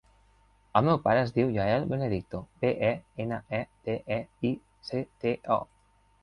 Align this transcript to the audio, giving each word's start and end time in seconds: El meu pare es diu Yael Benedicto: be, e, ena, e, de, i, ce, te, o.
El 0.79 0.85
meu 0.87 0.95
pare 1.01 1.19
es 1.25 1.33
diu 1.35 1.51
Yael 1.57 1.85
Benedicto: 1.91 2.39
be, 2.63 2.71
e, 2.87 2.89
ena, 3.27 3.39
e, 3.59 3.61
de, 3.91 4.19
i, 4.51 4.53
ce, 4.91 5.05
te, 5.27 5.37
o. 5.59 5.61